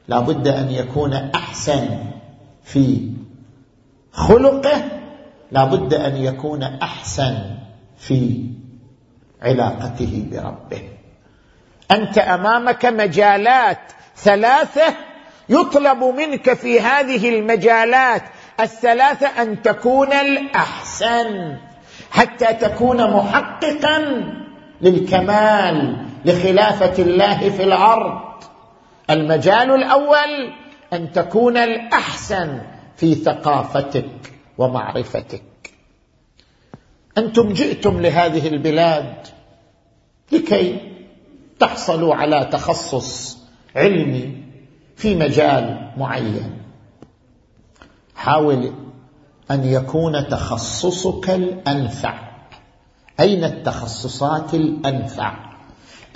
لا 0.09 0.21
بد 0.21 0.49
أن 0.49 0.71
يكون 0.71 1.13
أحسن 1.13 1.99
في 2.65 3.13
خلقه 4.13 4.85
لا 5.53 5.65
بد 5.65 5.95
أن 5.95 6.17
يكون 6.17 6.63
أحسن 6.63 7.57
في 7.97 8.51
علاقته 9.43 10.27
بربه. 10.33 10.96
أنت 11.91 12.19
أمامك 12.19 12.87
مجالات 12.87 13.79
ثلاثة 14.17 14.95
يطلب 15.49 16.05
منك 16.05 16.55
في 16.55 16.81
هذه 16.81 17.39
المجالات 17.39 18.23
الثلاثة 18.61 19.43
أن 19.43 19.63
تكون 19.63 20.13
الأحسن 20.13 21.57
حتى 22.11 22.47
تكون 22.47 23.13
محققا 23.13 24.25
للكمال 24.81 26.07
لخلافة 26.25 27.03
الله 27.03 27.51
في 27.51 27.65
الأرض. 27.65 28.21
المجال 29.11 29.71
الأول 29.71 30.53
أن 30.93 31.13
تكون 31.13 31.57
الأحسن 31.57 32.61
في 32.97 33.15
ثقافتك 33.15 34.11
ومعرفتك. 34.59 35.43
أنتم 37.19 37.53
جئتم 37.53 38.01
لهذه 38.01 38.49
البلاد 38.49 39.15
لكي 40.33 40.96
تحصلوا 41.59 42.15
على 42.15 42.49
تخصص 42.53 43.39
علمي 43.77 44.43
في 44.97 45.15
مجال 45.15 45.93
معين. 45.97 46.53
حاول 48.15 48.73
أن 49.51 49.65
يكون 49.65 50.29
تخصصك 50.29 51.31
الأنفع. 51.31 52.15
أين 53.21 53.45
التخصصات 53.45 54.55
الأنفع؟ 54.55 55.35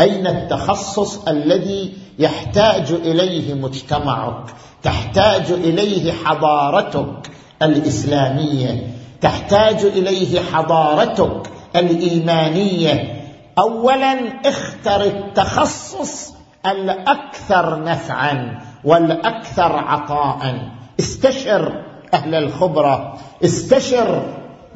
أين 0.01 0.27
التخصص 0.27 1.29
الذي 1.29 1.93
يحتاج 2.19 2.93
إليه 2.93 3.55
مجتمعك 3.55 4.51
تحتاج 4.83 5.51
إليه 5.51 6.13
حضارتك 6.13 7.31
الإسلامية 7.63 8.95
تحتاج 9.21 9.85
إليه 9.85 10.41
حضارتك 10.41 11.51
الإيمانية 11.77 13.20
اولا 13.61 14.19
اختر 14.47 15.03
التخصص 15.03 16.35
الأكثر 16.67 17.85
نفعا 17.85 18.59
والأكثر 18.85 19.73
عطاء. 19.77 20.69
استشر 21.01 21.85
أهل 22.15 22.35
الخبرة 22.35 23.19
استشر 23.45 24.23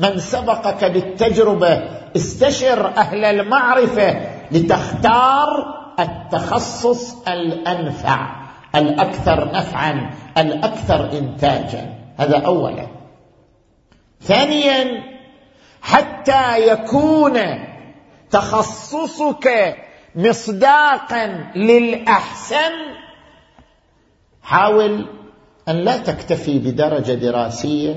من 0.01 0.19
سبقك 0.19 0.85
بالتجربة 0.85 1.83
استشر 2.17 2.87
أهل 2.97 3.25
المعرفة 3.25 4.21
لتختار 4.51 5.49
التخصص 6.01 7.29
الأنفع 7.29 8.45
الأكثر 8.75 9.53
نفعا 9.53 10.11
الأكثر 10.39 11.19
انتاجا. 11.19 11.95
هذا 12.19 12.47
اولا. 12.47 12.87
ثانيا 14.23 15.03
حتى 15.83 16.69
يكون 16.69 17.39
تخصصك 18.35 19.77
مصداقا 20.15 21.27
للأحسن. 21.57 22.73
حاول 24.43 25.07
أن 25.69 25.77
لا 25.77 25.97
تكتفي 25.97 26.59
بدرجة 26.59 27.13
دراسية 27.13 27.97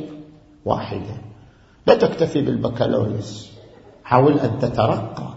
واحدة. 0.65 1.15
لا 1.87 1.95
تكتفي 1.95 2.41
بالبكالوريوس. 2.41 3.51
حاول 4.03 4.39
أن 4.39 4.59
تترقى. 4.59 5.33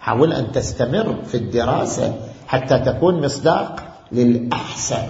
حاول 0.00 0.32
أن 0.32 0.52
تستمر 0.52 1.16
في 1.26 1.34
الدراسة 1.34 2.14
حتى 2.48 2.78
تكون 2.78 3.24
مصداق 3.24 3.82
للأحسن. 4.12 5.06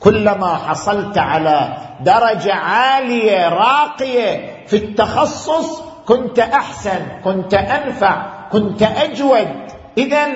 كلما 0.00 0.54
حصلت 0.54 1.18
على 1.18 1.76
درجة 2.00 2.54
عالية 2.54 3.48
راقية 3.48 4.64
في 4.66 4.76
التخصص 4.76 5.82
كنت 6.06 6.38
أحسن 6.38 7.20
كنت 7.24 7.54
أنفع. 7.54 8.41
كنت 8.52 8.82
أجود. 8.82 9.48
اذا 9.98 10.28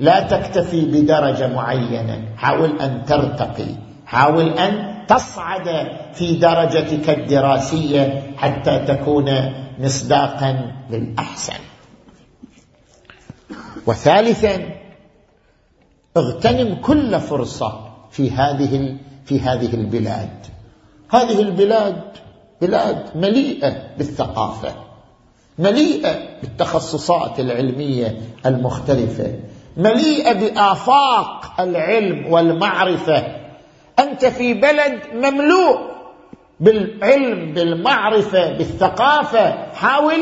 لا 0.00 0.20
تكتفي 0.20 0.80
بدرجة 0.80 1.46
معينة. 1.54 2.34
حاول 2.36 2.80
أن 2.80 3.04
ترتقي. 3.04 3.74
حاول 4.06 4.48
أن 4.48 5.04
تصعد 5.08 5.88
في 6.12 6.34
درجتك 6.34 7.10
الدراسية 7.10 8.32
حتى 8.36 8.78
تكون 8.78 9.52
مصداقا 9.78 10.72
للأحسن. 10.90 11.60
وثالثا 13.86 14.78
اغتنم 16.16 16.74
كل 16.74 17.20
فرصة 17.20 17.88
في 18.10 18.30
هذه 18.30 18.96
في 19.24 19.40
هذه 19.40 19.74
البلاد. 19.74 20.46
هذه 21.10 21.42
البلاد 21.42 22.02
بلاد 22.60 23.16
مليئة 23.16 23.96
بالثقافة. 23.98 24.87
مليئة 25.58 26.18
بالتخصصات 26.42 27.40
العلمية 27.40 28.20
المختلفة 28.46 29.32
مليئة 29.76 30.32
بآفاق 30.32 31.60
العلم 31.60 32.32
والمعرفة. 32.32 33.26
أنت 33.98 34.24
في 34.24 34.54
بلد 34.54 34.98
مملوء 35.14 35.78
بالعلم 36.60 37.52
بالمعرفة 37.52 38.52
بالثقافة. 38.52 39.72
حاول 39.72 40.20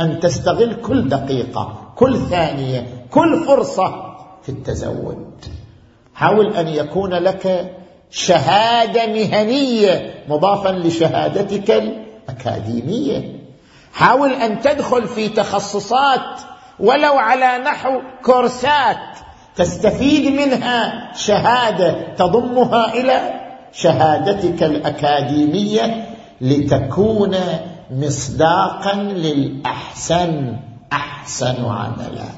أن 0.00 0.20
تستغل 0.20 0.74
كل 0.74 1.08
دقيقة 1.08 1.92
كل 1.96 2.16
ثانية 2.16 3.06
كل 3.10 3.44
فرصة 3.46 4.16
في 4.42 4.48
التزود. 4.48 5.44
حاول 6.14 6.54
أن 6.56 6.68
يكون 6.68 7.14
لك 7.14 7.74
شهادة 8.10 9.06
مهنية 9.06 10.14
مضافا 10.28 10.68
لشهادتك 10.68 11.70
الأكاديمية. 11.70 13.39
حاول 13.92 14.32
أن 14.32 14.60
تدخل 14.60 15.06
في 15.06 15.28
تخصصات 15.28 16.40
ولو 16.80 17.12
على 17.12 17.58
نحو 17.64 18.00
كورسات 18.24 19.18
تستفيد 19.56 20.32
منها 20.32 21.10
شهادة 21.14 22.14
تضمها 22.14 22.94
إلى 22.94 23.40
شهادتك 23.72 24.62
الأكاديمية 24.62 26.06
لتكون 26.40 27.36
مصداقا 27.90 28.94
للأحسن 28.94 30.56
أحسن 30.92 31.64
عملا. 31.64 32.28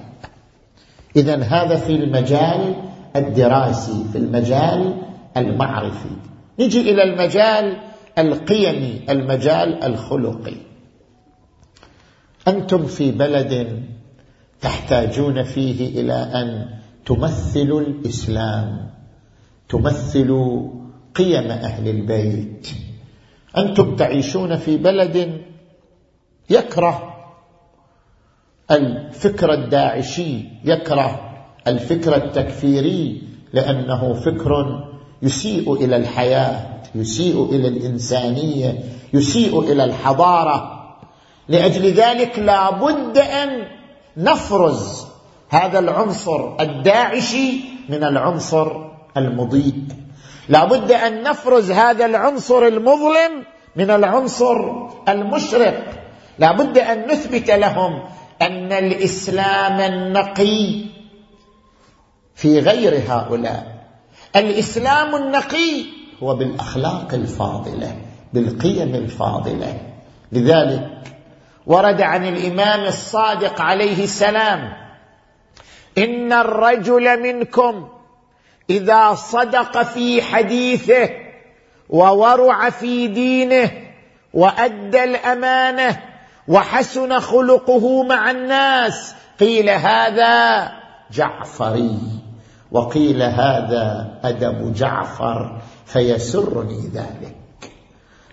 اذا 1.16 1.42
هذا 1.42 1.76
في 1.76 1.92
المجال 1.92 2.74
الدراسي 3.16 4.04
في 4.12 4.18
المجال 4.18 5.02
المعرفي. 5.36 6.16
نجي 6.58 6.80
إلى 6.80 7.02
المجال 7.02 7.76
القيمي 8.18 9.00
المجال 9.10 9.84
الخلقي. 9.84 10.71
أنتم 12.48 12.86
في 12.86 13.10
بلد 13.10 13.82
تحتاجون 14.60 15.42
فيه 15.42 16.00
إلى 16.00 16.12
أن 16.12 16.68
تمثلوا 17.06 17.80
الإسلام 17.80 18.90
تمثلوا 19.68 20.68
قيم 21.14 21.50
أهل 21.50 21.88
البيت. 21.88 22.68
أنتم 23.56 23.96
تعيشون 23.96 24.56
في 24.56 24.76
بلد 24.76 25.42
يكره 26.50 27.14
الفكر 28.70 29.52
الداعشي 29.52 30.38
يكره 30.64 31.32
الفكر 31.66 32.16
التكفيري 32.16 33.22
لأنه 33.52 34.12
فكر 34.12 34.84
يسيء 35.22 35.74
إلى 35.74 35.96
الحياة 35.96 36.82
يسيء 36.94 37.44
إلى 37.44 37.68
الإنسانية 37.68 38.78
يسيء 39.12 39.72
إلى 39.72 39.84
الحضارة. 39.84 40.71
لأجل 41.48 41.92
ذلك 41.92 42.38
لا 42.38 42.70
بد 42.70 43.18
أن 43.18 43.66
نفرز 44.16 45.06
هذا 45.48 45.78
العنصر 45.78 46.60
الداعشي 46.60 47.60
من 47.88 48.04
العنصر 48.04 48.72
المضيء 49.16 49.82
لا 50.48 50.64
بد 50.64 50.92
أن 50.92 51.22
نفرز 51.22 51.70
هذا 51.70 52.06
العنصر 52.06 52.66
المظلم 52.66 53.44
من 53.76 53.90
العنصر 53.90 54.88
المشرق. 55.08 55.84
لا 56.38 56.52
بد 56.52 56.78
أن 56.78 57.06
نثبت 57.06 57.50
لهم 57.50 58.02
أن 58.42 58.72
الإسلام 58.72 59.80
النقي 59.80 60.84
في 62.34 62.58
غير 62.58 63.02
هؤلاء. 63.08 63.86
الإسلام 64.36 65.14
النقي 65.14 65.84
هو 66.22 66.34
بالأخلاق 66.36 67.14
الفاضلة 67.14 67.96
بالقيم 68.32 68.94
الفاضلة. 68.94 69.80
لذلك 70.32 71.11
ورد 71.66 72.00
عن 72.00 72.26
الإمام 72.26 72.84
الصادق 72.84 73.60
عليه 73.60 74.04
السلام 74.04 74.72
إن 75.98 76.32
الرجل 76.32 77.22
منكم 77.22 77.88
إذا 78.70 79.14
صدق 79.14 79.82
في 79.82 80.22
حديثه 80.22 81.08
وورع 81.88 82.70
في 82.70 83.06
دينه 83.06 83.70
وأدى 84.34 85.04
الأمانة 85.04 86.02
وحسن 86.48 87.20
خلقه 87.20 88.02
مع 88.02 88.30
الناس 88.30 89.14
قيل 89.40 89.70
هذا 89.70 90.68
جعفري 91.10 91.98
وقيل 92.72 93.22
هذا 93.22 94.18
أدب 94.24 94.72
جعفر 94.74 95.60
فيسرني 95.86 96.90
ذلك. 96.94 97.36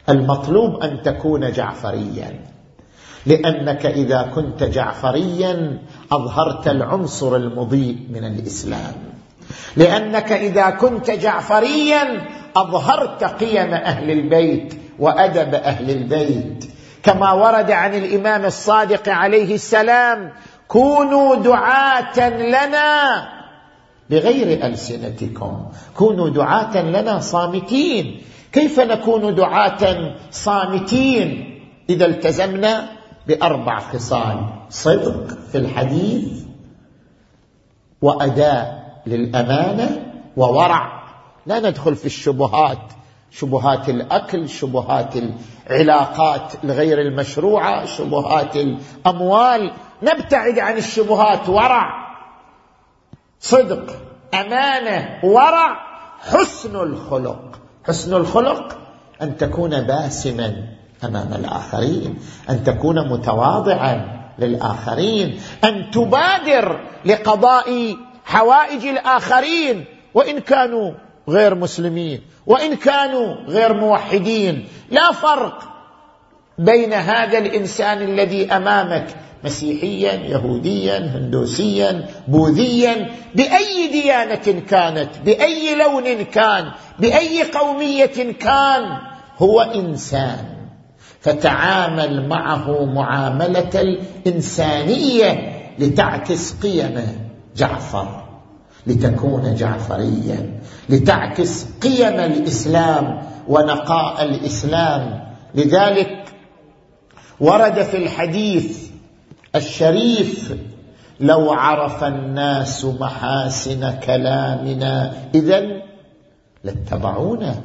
المطلوب 0.10 0.84
أن 0.84 1.02
تكون 1.04 1.52
جعفريا. 1.52 2.49
لأنك 3.25 3.86
إذا 3.86 4.32
كنت 4.36 4.63
جعفريا 4.63 5.79
أظهرت 6.12 6.67
العنصر 6.67 7.36
المضيء 7.36 7.97
من 8.10 8.25
الإسلام. 8.25 8.93
لأنك 9.75 10.32
إذا 10.32 10.69
كنت 10.69 11.12
جعفريا 11.12 12.27
أظهرت 12.55 13.23
قيم 13.23 13.73
أهل 13.73 14.12
البيت 14.12 14.73
وأدب 14.99 15.53
أهل 15.53 15.91
البيت. 15.91 16.65
كما 17.03 17.32
ورد 17.32 17.71
عن 17.71 17.93
الإمام 17.93 18.45
الصادق 18.45 19.10
عليه 19.10 19.55
السلام 19.55 20.32
كونوا 20.67 21.36
دعاة 21.36 22.29
لنا 22.29 23.27
بغير 24.10 24.65
ألسنتكم. 24.65 25.65
كونوا 25.95 26.29
دعاة 26.29 26.82
لنا 26.82 27.19
صامتين 27.19 28.21
كيف 28.51 28.79
نكون 28.79 29.36
دعاة 29.36 30.15
صامتين 30.32 31.60
إذا 31.89 32.05
التزمنا؟ 32.05 32.99
بأربع 33.30 33.80
خصال 33.80 34.46
صدق 34.70 35.38
في 35.52 35.58
الحديث 35.58 36.44
وأداء 38.02 39.02
للأمانة 39.06 40.13
وورع. 40.38 41.04
لا 41.46 41.60
ندخل 41.60 41.96
في 41.96 42.06
الشبهات 42.06 42.80
شبهات 43.32 43.89
الأكل 43.89 44.50
شبهات 44.50 45.13
العلاقات 45.70 46.63
الغير 46.63 47.02
المشروعة 47.02 47.86
شبهات 47.86 48.56
الأموال. 48.56 49.72
نبتعد 50.04 50.60
عن 50.60 50.78
الشبهات 50.78 51.50
ورع 51.50 52.15
صدق 53.39 53.96
أمانة 54.34 55.20
ورع 55.24 55.78
حسن 56.20 56.76
الخلق. 56.76 57.60
حسن 57.88 58.13
الخلق 58.13 58.78
أن 59.22 59.38
تكون 59.38 59.82
باسما. 59.82 60.79
أمام 61.04 61.34
الآخرين. 61.34 62.20
أن 62.50 62.64
تكون 62.64 63.10
متواضعا 63.10 64.20
للآخرين. 64.40 65.40
أن 65.64 65.92
تبادر 65.92 66.80
لقضاء 67.06 67.96
حوائج 68.26 68.86
الآخرين. 68.86 69.86
وإن 70.14 70.40
كانوا 70.40 70.92
غير 71.30 71.56
مسلمين. 71.56 72.22
وإن 72.48 72.76
كانوا 72.76 73.36
غير 73.48 73.74
موحدين. 73.74 74.68
لا 74.92 75.12
فرق 75.12 75.64
بين 76.58 76.94
هذا 76.94 77.38
الإنسان 77.38 78.02
الذي 78.02 78.52
أمامك 78.52 79.08
مسيحيا 79.44 80.14
يهوديا 80.14 80.98
هندوسيا 80.98 82.06
بوذيا. 82.28 83.12
بأي 83.36 83.88
ديانة 83.92 84.62
كانت 84.70 85.10
بأي 85.26 85.76
لون 85.76 86.24
كان 86.24 86.72
بأي 87.00 87.44
قومية 87.44 88.34
كان 88.40 88.98
هو 89.38 89.62
إنسان. 89.62 90.59
فتعامل 91.21 92.27
معه 92.27 92.86
معاملة 92.86 93.69
الإنسانية 93.75 95.60
لتعكس 95.79 96.53
قيم 96.62 97.01
جعفر 97.55 98.23
لتكون 98.88 99.55
جعفريا 99.55 100.60
لتعكس 100.89 101.65
قيم 101.82 102.19
الإسلام 102.19 103.21
ونقاء 103.47 104.23
الإسلام. 104.23 105.29
لذلك 105.55 106.25
ورد 107.39 107.82
في 107.82 107.97
الحديث 107.97 108.89
الشريف 109.55 110.53
لو 111.19 111.51
عرف 111.51 112.03
الناس 112.03 112.86
محاسن 112.86 113.99
كلامنا 113.99 115.13
اذا 115.36 115.82
لاتبعونا. 116.63 117.55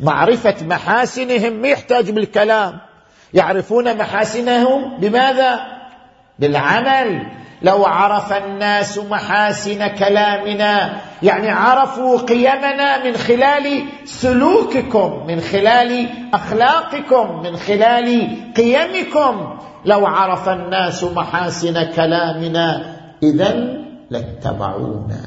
معرفة 0.00 0.54
محاسنهم 0.62 1.52
ما 1.52 1.68
يحتاج 1.68 2.10
بالكلام. 2.10 2.80
يعرفون 3.34 3.96
محاسنهم 3.96 4.96
بماذا؟ 5.00 5.60
بالعمل. 6.38 7.26
لو 7.62 7.86
عرف 7.86 8.32
الناس 8.32 8.98
محاسن 8.98 9.86
كلامنا 9.86 11.00
يعني 11.22 11.48
عرفوا 11.48 12.18
قيمنا 12.18 13.04
من 13.04 13.16
خلال 13.16 13.82
سلوككم 14.04 15.26
من 15.26 15.40
خلال 15.40 16.08
أخلاقكم 16.34 17.42
من 17.42 17.56
خلال 17.56 18.28
قيمكم. 18.56 19.58
لو 19.84 20.06
عرف 20.06 20.48
الناس 20.48 21.04
محاسن 21.04 21.84
كلامنا 21.84 22.96
اذا 23.22 23.52
لاتبعونا. 24.10 25.20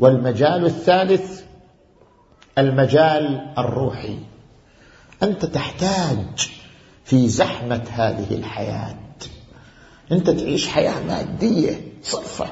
والمجال 0.00 0.64
الثالث 0.64 1.42
المجال 2.58 3.46
الروحي. 3.58 4.18
أنت 5.22 5.44
تحتاج 5.44 6.50
في 7.04 7.28
زحمة 7.28 7.82
هذه 7.90 8.34
الحياة. 8.34 8.96
أنت 10.12 10.30
تعيش 10.30 10.68
حياة 10.68 11.02
مادية 11.06 11.80
صرفة. 12.02 12.46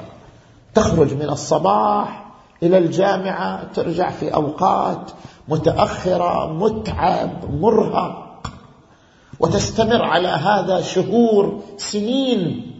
تخرج 0.73 1.13
من 1.13 1.29
الصباح 1.29 2.25
إلى 2.63 2.77
الجامعة 2.77 3.63
ترجع 3.73 4.09
في 4.09 4.33
أوقات 4.33 5.11
متأخرة 5.47 6.53
متعب 6.53 7.61
مرهق. 7.61 8.51
وتستمر 9.39 10.01
على 10.01 10.27
هذا 10.27 10.81
شهور 10.81 11.63
سنين. 11.77 12.71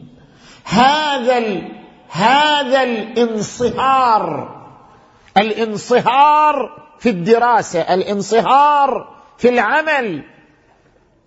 هذا 0.64 1.38
ال... 1.38 1.72
هذا 2.10 2.84
الانصهار. 2.84 4.50
الانصهار 5.38 6.84
في 7.00 7.10
الدراسة 7.10 7.82
الانصهار 7.82 9.14
في 9.38 9.50
العمل. 9.50 10.24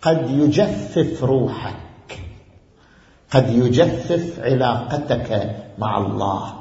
قد 0.02 0.30
يجفف 0.30 1.24
روحك. 1.24 1.76
قد 3.30 3.50
يجفف 3.50 4.40
علاقتك 4.40 5.56
مع 5.78 5.98
الله. 5.98 6.54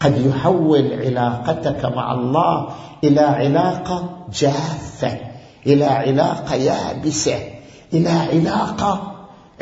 قد 0.00 0.26
يحول 0.26 0.92
علاقتك 0.92 1.84
مع 1.84 2.12
الله 2.12 2.68
إلى 3.04 3.20
علاقة 3.20 4.26
جافة 4.32 5.18
إلى 5.66 5.84
علاقة 5.84 6.54
يابسة 6.54 7.50
إلى 7.92 8.10
علاقة 8.10 9.12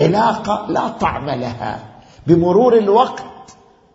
علاقة 0.00 0.66
لا 0.68 0.88
طعم 0.88 1.30
لها. 1.30 1.84
بمرور 2.26 2.78
الوقت 2.78 3.24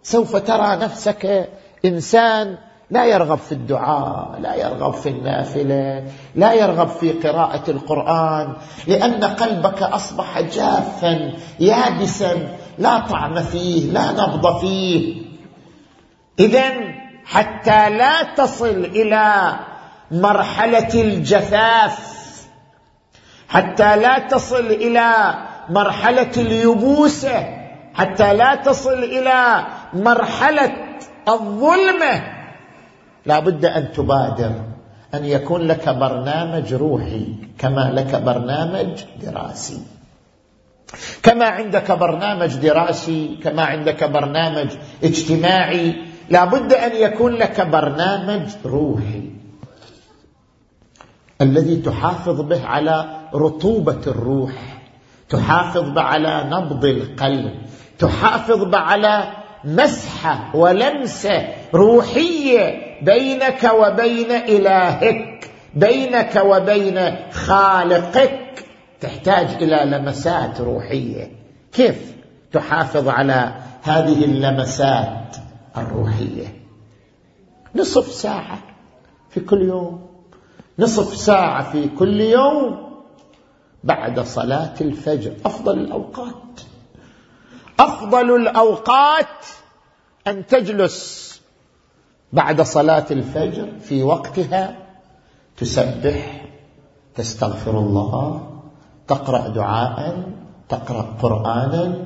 سوف 0.04 0.36
ترى 0.36 0.76
نفسك 0.76 1.50
إنسان 1.86 2.58
لا 2.92 3.06
يرغب 3.06 3.38
في 3.38 3.52
الدعاء 3.52 4.40
لا 4.40 4.56
يرغب 4.56 4.94
في 4.94 5.10
النافلة 5.10 6.04
لا 6.36 6.54
يرغب 6.54 6.88
في 6.88 7.12
قراءة 7.12 7.72
القرآن 7.72 8.54
لأن 8.88 9.24
قلبك 9.24 9.84
أصبح 9.84 10.42
جافا 10.42 11.34
يابسا 11.60 12.58
لا 12.78 13.00
طعم 13.00 13.44
فيه 13.44 13.92
لا 13.92 14.12
نبض 14.12 14.60
فيه. 14.60 15.22
اذا 16.40 16.72
حتى 17.26 17.90
لا 17.90 18.24
تصل 18.24 18.86
إلى 18.96 19.56
مرحلة 20.12 21.02
الجفاف 21.02 22.20
حتى 23.50 23.96
لا 23.96 24.20
تصل 24.20 24.66
إلى 24.66 25.34
مرحلة 25.70 26.32
اليبوسة 26.38 27.48
حتى 27.94 28.34
لا 28.34 28.56
تصل 28.56 29.04
إلى 29.04 29.68
مرحلة 29.94 30.72
الظلمة. 31.28 32.39
لا 33.30 33.40
بد 33.40 33.66
أن 33.66 33.92
تبادر 33.92 34.54
أن 35.14 35.26
يكون 35.26 35.62
لك 35.62 35.90
برنامج 35.90 36.74
روحي 36.74 37.26
كما 37.58 37.92
لك 37.96 38.16
برنامج 38.16 39.04
دراسي. 39.24 39.80
كما 41.24 41.46
عندك 41.46 41.92
برنامج 41.92 42.56
دراسي 42.56 43.38
كما 43.44 43.64
عندك 43.64 44.04
برنامج 44.04 44.70
اجتماعي 45.04 45.96
لا 46.30 46.46
بد 46.46 46.74
أن 46.74 46.96
يكون 46.96 47.34
لك 47.34 47.62
برنامج 47.62 48.48
روحي. 48.66 49.24
الذي 51.42 51.76
تحافظ 51.76 52.42
به 52.42 52.66
على 52.66 53.06
رطوبة 53.34 54.02
الروح 54.08 54.54
تحافظ 55.30 55.98
على 55.98 56.50
نبض 56.52 56.86
القلب 56.86 57.54
تحافظ 58.00 58.76
على 58.76 59.24
مسحة 59.64 60.56
ولمسة 60.56 61.48
روحية 61.74 62.80
بينك 63.02 63.72
وبين 63.74 64.32
إلهك 64.32 65.50
بينك 65.76 66.42
وبين 66.46 67.16
خالقك. 67.32 68.66
تحتاج 69.02 69.64
إلى 69.64 69.98
لمسات 69.98 70.62
روحية. 70.62 71.32
كيف 71.74 72.14
تحافظ 72.52 73.08
على 73.08 73.54
هذه 73.84 74.26
اللمسات 74.26 75.36
الروحية؟ 75.78 76.48
نصف 77.76 78.12
ساعة 78.12 78.60
في 79.30 79.40
كل 79.40 79.62
يوم. 79.62 80.10
نصف 80.80 81.18
ساعة 81.18 81.72
في 81.72 81.88
كل 82.00 82.22
يوم 82.22 82.90
بعد 83.84 84.20
صلاة 84.20 84.74
الفجر. 84.82 85.32
أفضل 85.46 85.80
الأوقات. 85.80 86.62
أفضل 87.80 88.36
الأوقات 88.36 89.46
أن 90.28 90.46
تجلس 90.48 91.30
بعد 92.34 92.62
صلاة 92.62 93.06
الفجر 93.12 93.68
في 93.82 94.04
وقتها 94.04 94.78
تسبح 95.58 96.46
تستغفر 97.16 97.80
الله 97.80 98.50
تقرأ 99.08 99.48
دعاء 99.48 100.24
تقرأ 100.70 101.16
قرانا. 101.22 102.06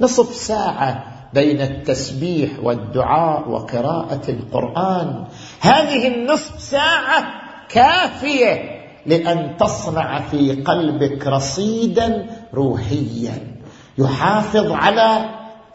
نصف 0.00 0.34
ساعة 0.34 1.04
بين 1.34 1.60
التسبيح 1.60 2.50
والدعاء 2.62 3.48
وقراءة 3.48 4.30
القرآن. 4.30 5.24
هذه 5.60 6.08
النصف 6.08 6.60
ساعة 6.60 7.24
كافية 7.68 8.80
لأن 9.06 9.56
تصنع 9.56 10.20
في 10.20 10.62
قلبك 10.62 11.26
رصيدا 11.26 12.26
روحيا. 12.54 13.59
يحافظ 13.98 14.72
على 14.72 15.24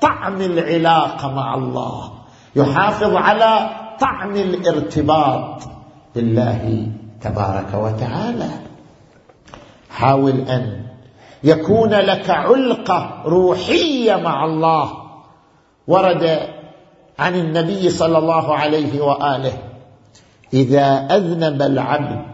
طعم 0.01 0.41
العلاقة 0.41 1.32
مع 1.32 1.56
الله. 1.56 2.12
يحافظ 2.56 3.15
على 3.15 3.69
طعم 3.99 4.36
الارتباط 4.36 5.62
بالله 6.15 6.88
تبارك 7.21 7.73
وتعالى. 7.73 8.49
حاول 9.89 10.39
أن 10.39 10.86
يكون 11.43 11.89
لك 11.89 12.30
علقة 12.30 13.21
روحية 13.25 14.15
مع 14.15 14.45
الله. 14.45 14.91
ورد 15.88 16.39
عن 17.19 17.36
النبي 17.36 17.89
صلى 17.89 18.17
الله 18.17 18.56
عليه 18.56 19.01
وآله 19.01 19.54
إذا 20.54 21.08
أذنب 21.12 21.62
العبد 21.62 22.25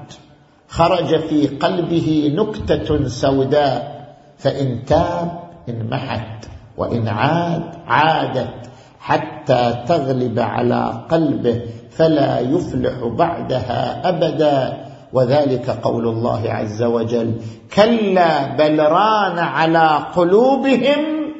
خرج 0.68 1.20
في 1.20 1.48
قلبه 1.48 2.34
نكتة 2.36 3.08
سوداء 3.08 4.02
فإن 4.38 4.86
تاب 4.86 5.41
انمحت 5.70 6.46
وإن 6.78 7.08
عاد 7.08 7.64
عادت 7.88 8.70
حتى 9.00 9.84
تغلب 9.88 10.40
على 10.40 11.04
قلبه 11.10 11.62
فلا 11.92 12.40
يفلح 12.40 13.04
بعدها 13.04 14.10
أبدا. 14.10 14.92
وذلك 15.14 15.70
قول 15.70 16.08
الله 16.08 16.54
عز 16.54 16.84
وجل 16.84 17.42
كلا 17.76 18.48
بل 18.48 18.80
ران 18.80 19.40
على 19.40 20.06
قلوبهم 20.16 21.34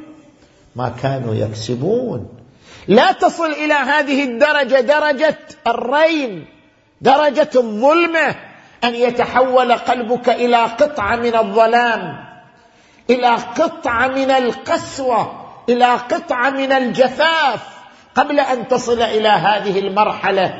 ما 0.76 0.88
كانوا 1.02 1.34
يكسبون. 1.34 2.28
لا 2.88 3.12
تصل 3.12 3.50
إلى 3.52 3.74
هذه 3.74 4.24
الدرجة 4.24 4.80
درجة 4.80 5.38
الرين 5.66 6.46
درجة 7.00 7.50
الظلمة 7.56 8.34
أن 8.84 8.94
يتحول 8.94 9.72
قلبك 9.72 10.28
إلى 10.28 10.56
قطعة 10.56 11.16
من 11.16 11.36
الظلام. 11.36 12.31
إلى 13.10 13.28
قطعه 13.34 14.08
من 14.08 14.30
القسوة 14.30 15.32
إلى 15.68 15.94
قطعه 15.94 16.50
من 16.50 16.72
الجفاف 16.72 17.68
قبل 18.14 18.40
أن 18.40 18.68
تصل 18.68 19.02
إلى 19.02 19.28
هذه 19.28 19.78
المرحلة. 19.78 20.54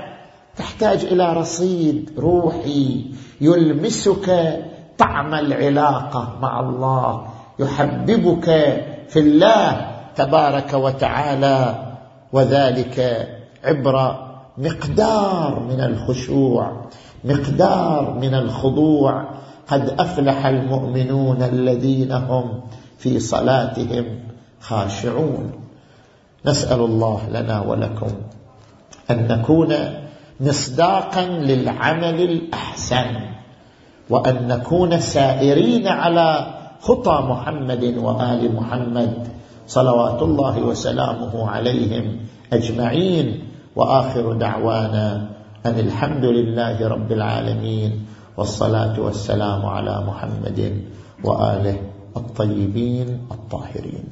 تحتاج 0.57 1.05
إلى 1.05 1.33
رصيد 1.33 2.11
روحي 2.19 3.05
يلمسك 3.41 4.59
طعم 4.99 5.35
العلاقة 5.35 6.39
مع 6.43 6.61
الله 6.61 7.27
يحببك 7.59 8.45
في 9.09 9.19
الله 9.19 9.91
تبارك 10.17 10.75
وتعالى. 10.75 11.75
وذلك 12.33 13.29
عبر 13.65 14.29
مقدار 14.59 15.61
من 15.61 15.81
الخشوع 15.81 16.87
مقدار 17.25 18.19
من 18.21 18.35
الخضوع. 18.35 19.29
قد 19.69 19.95
أفلح 20.01 20.47
المؤمنون 20.47 21.43
الذين 21.43 22.13
هم 22.13 22.61
في 22.99 23.19
صلاتهم 23.19 24.05
خاشعون. 24.61 25.53
نسأل 26.47 26.81
الله 26.81 27.29
لنا 27.31 27.61
ولكم 27.61 28.13
أن 29.11 29.29
نكون 29.29 29.75
مصداقا 30.41 31.23
للعمل 31.27 32.21
الأحسن 32.21 33.07
وأن 34.11 34.49
نكون 34.49 35.01
سائرين 35.01 35.89
على 35.89 36.47
خطى 36.81 37.27
محمد 37.29 37.85
وآل 37.97 38.57
محمد 38.57 39.29
صلوات 39.67 40.23
الله 40.23 40.63
وسلامه 40.63 41.51
عليهم 41.51 42.17
أجمعين. 42.53 43.53
وآخر 43.77 44.33
دعوانا 44.33 45.29
أن 45.67 45.79
الحمد 45.79 46.25
لله 46.25 46.89
رب 46.89 47.13
العالمين 47.13 48.07
والصلاة 48.37 49.01
والسلام 49.01 49.67
على 49.67 49.95
محمد 50.07 50.85
وآله 51.25 51.77
الطيبين 52.17 53.09
الطاهرين. 53.31 54.05